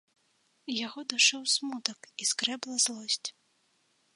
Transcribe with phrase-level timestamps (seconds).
[0.85, 3.29] Яго душыў смутак і скрэбла злосць.